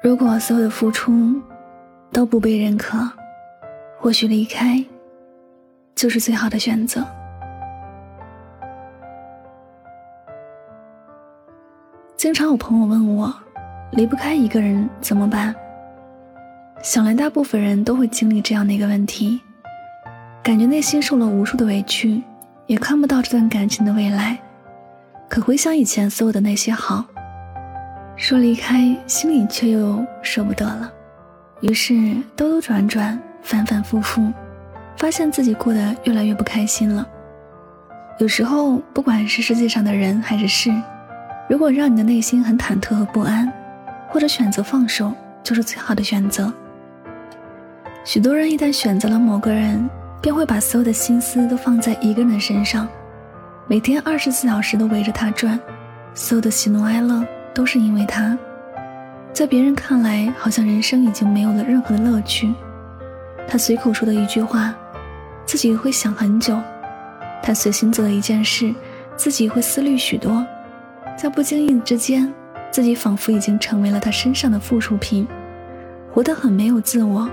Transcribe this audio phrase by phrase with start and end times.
[0.00, 1.34] 如果所有的付出
[2.12, 2.98] 都不被认可，
[3.98, 4.82] 或许离开
[5.94, 7.04] 就是最好的选择。
[12.16, 13.34] 经常有朋友问我，
[13.92, 15.54] 离不开一个人怎么办？
[16.80, 19.40] 想来大部分人都会经历这样的一个问题，
[20.44, 22.22] 感觉内心受了无数的委屈，
[22.66, 24.38] 也看不到这段感情的未来。
[25.28, 27.04] 可回想以前所有的那些好，
[28.18, 30.90] 说离开，心里却又舍不得了。
[31.60, 31.94] 于是
[32.34, 34.32] 兜兜转转，反反复复，
[34.96, 37.06] 发现自己过得越来越不开心了。
[38.18, 40.74] 有时候，不管是世界上的人还是事，
[41.48, 43.50] 如果让你的内心很忐忑和不安，
[44.08, 45.12] 或者选择放手，
[45.44, 46.52] 就是最好的选择。
[48.04, 49.88] 许多人一旦选择了某个人，
[50.20, 52.88] 便会把所有的心思都放在一个人的身上，
[53.68, 55.56] 每天二十四小时都围着他转，
[56.14, 57.24] 所有的喜怒哀乐
[57.58, 58.38] 都是因为他。
[59.32, 62.54] 在别人看来，好像人生已经没有了任何的乐趣。
[63.48, 64.72] 他随口说的一句话，
[65.44, 66.54] 自己会想很久；
[67.42, 68.72] 他随心做的一件事，
[69.16, 70.46] 自己会思虑许多。
[71.16, 72.32] 在不经意之间，
[72.70, 75.26] 自己仿佛已经成为了他身上的附属品，
[76.14, 77.28] 活得很没有自我。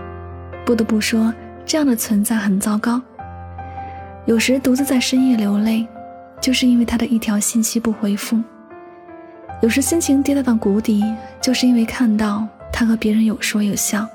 [0.66, 1.32] 不得不说，
[1.68, 3.00] 这样的存在很糟糕。
[4.26, 5.88] 有时独自在深夜流泪，
[6.42, 8.38] 就是因为他的一条信息不回复；
[9.62, 11.04] 有时心情跌到到谷底，
[11.42, 14.06] 就是因为看到他和别人有说有笑；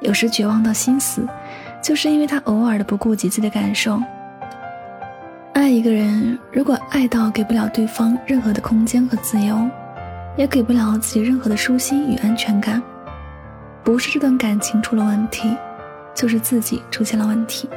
[0.00, 1.26] 有时绝望到心死，
[1.82, 4.00] 就是因为他偶尔的不顾及自己的感受。
[5.52, 9.68] 爱一个人，如果爱到给不了对方任何的空间和自由，
[10.36, 12.82] 也给不了自己任何的舒心与安全感。
[13.84, 15.54] 不是这段感情出了问题，
[16.14, 17.68] 就是自己出现了问题。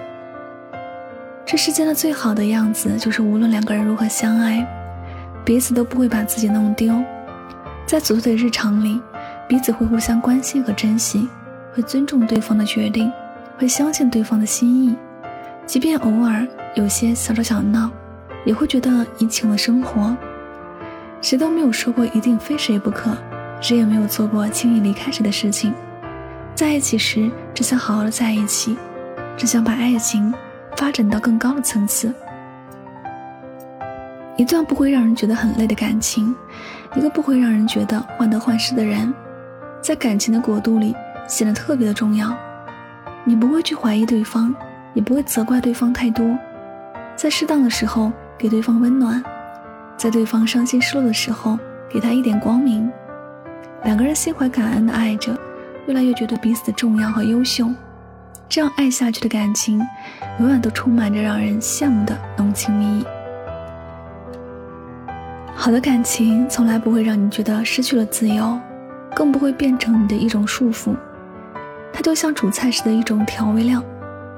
[1.45, 4.65] 这世间的最好的样子，就是无论两个人如何相爱，
[5.45, 6.99] 彼此都不会把自己弄丢。
[7.85, 8.99] 在琐碎的日常里，
[9.47, 11.29] 彼此会互相关心和珍惜，
[11.72, 13.11] 会尊重对方的决定，
[13.57, 14.95] 会相信对方的心意。
[15.67, 17.91] 即便偶尔有些小吵小闹，
[18.44, 20.17] 也会觉得怡情了生活。
[21.22, 23.16] 谁都没有说过一定非谁不可，
[23.62, 25.72] 谁也没有做过轻易离开谁的事情。
[26.56, 28.75] 在一起时，只想好好的在一起，
[29.38, 30.33] 只想把爱情
[30.75, 32.12] 发展到更高的层次。
[34.38, 36.35] 一段不会让人觉得很累的感情，
[36.96, 39.13] 一个不会让人觉得患得患失的人，
[39.81, 40.96] 在感情的国度里
[41.28, 42.35] 显得特别的重要。
[43.24, 44.53] 你不会去怀疑对方，
[44.94, 46.38] 也不会责怪对方太多，
[47.16, 49.24] 在适当的时候给对方温暖，
[49.97, 51.57] 在对方伤心失落的时候
[51.90, 52.91] 给他一点光明。
[53.84, 55.35] 两个人心怀感恩的爱着。
[55.88, 57.69] 越来越觉得彼此的重要和优秀，
[58.50, 59.79] 这样爱下去的感情，
[60.40, 63.06] 永远都充满着让人羡慕的浓情蜜意。
[65.65, 68.55] 好的感情从来不会让你觉得失去了自由，
[69.15, 70.95] 更不会变成你的一种束缚。
[71.91, 73.81] 它就像煮菜时的一种调味料，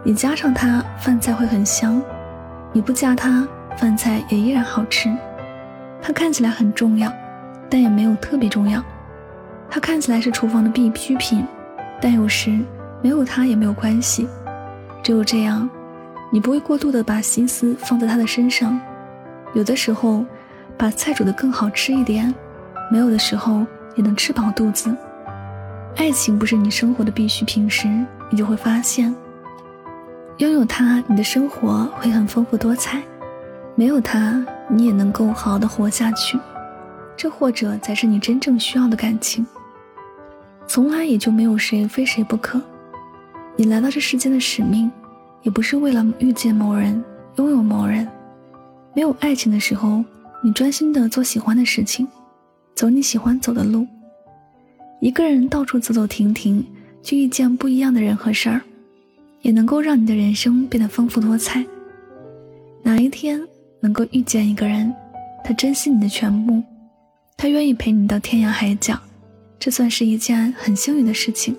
[0.05, 1.99] 你加上它，饭菜会很香；
[2.71, 3.45] 你不加它，
[3.75, 5.13] 饭菜也依然好吃。
[6.01, 7.11] 它看起来很重要，
[7.69, 8.81] 但也没有特别重要。
[9.69, 11.45] 它看起来是厨房的必需品，
[11.99, 12.57] 但有时
[13.01, 14.29] 没有它也没有关系。
[15.03, 15.69] 只有这样，
[16.31, 18.79] 你不会过度的把心思放在他的身上。
[19.53, 20.23] 有的时候，
[20.77, 22.31] 把菜煮得更好吃一点；
[22.91, 23.65] 没有的时候，
[23.95, 24.95] 也能吃饱肚子。
[25.95, 27.88] 爱情不是你生活的必需品时，
[28.29, 29.13] 你就会发现，
[30.38, 32.99] 拥有它，你的生活会很丰富多彩；
[33.73, 36.39] 没有它，你也能够好好的活下去。
[37.15, 39.44] 这或者才是你真正需要的感情。
[40.67, 42.61] 从来也就没有谁非谁不可。
[43.55, 44.91] 你来到这世间的使命，
[45.41, 47.03] 也不是为了遇见某人、
[47.38, 48.07] 拥有某人。
[48.94, 50.03] 没有爱情的时候，
[50.44, 52.08] 你专心的做喜欢的事情，
[52.75, 53.88] 走你喜欢走的路。
[55.00, 56.64] 一个人到处走走停停，
[57.02, 58.62] 去遇见不一样的人和事儿，
[59.42, 61.66] 也能够让你的人生变得丰富多彩。
[62.84, 63.42] 哪一天
[63.80, 64.94] 能够遇见一个人，
[65.44, 66.62] 他珍惜你的全部，
[67.36, 69.00] 他愿意陪你到天涯海角。
[69.60, 71.56] 这算是一件很幸运的事情。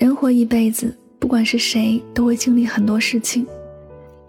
[0.00, 3.46] 人活一辈子，不管是谁，都会经历很多事情。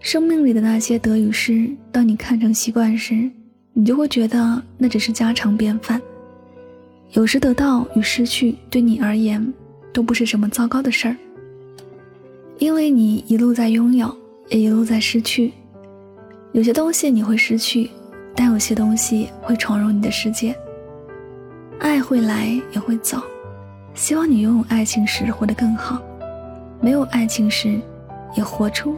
[0.04, 3.32] 生命里的那些得与失，当你看成习惯时，
[3.72, 6.00] 你就会觉得那只是家常便饭。
[7.14, 9.42] 有时得到与失去，对你而言
[9.94, 11.16] 都不是什么糟糕的事儿，
[12.58, 14.14] 因为你一路在拥有，
[14.50, 15.54] 也一路在失去。
[16.52, 17.90] 有些东西你会失去，
[18.36, 20.54] 但有些东西会闯入你的世界。
[21.80, 23.24] 爱会来也会走，
[23.94, 26.04] 希望你拥有爱情时活得更好，
[26.82, 27.80] 没有爱情时，
[28.36, 28.98] 也活出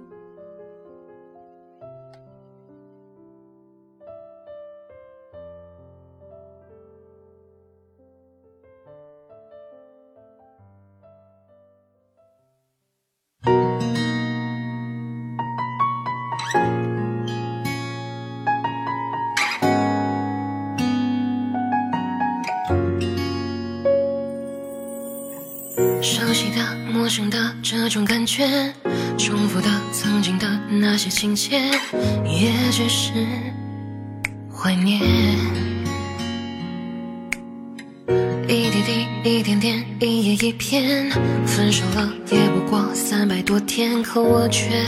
[26.01, 28.73] 熟悉的、陌生的这种感觉，
[29.19, 31.61] 重复的、曾经的那些情节，
[32.25, 33.11] 也只是
[34.51, 34.99] 怀念。
[38.47, 41.11] 一滴滴、一点点、一页一篇，
[41.45, 44.83] 分手了也不过三百多天，可我却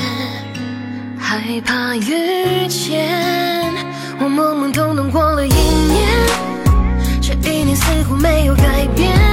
[1.19, 3.71] 害怕遇见。
[4.19, 6.09] 我懵懵懂懂过了一年，
[7.21, 9.32] 这一年似乎没有改变。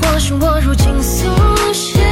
[0.00, 1.26] 或许我如今苏
[1.72, 2.11] 醒。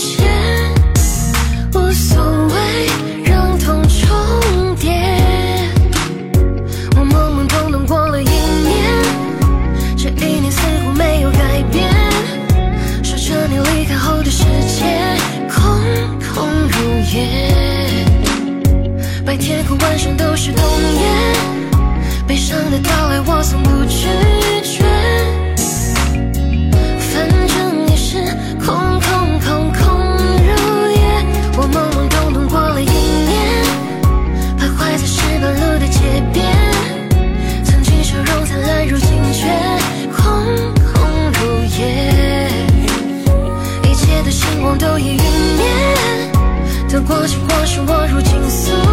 [47.07, 48.90] 过去，或许我如今。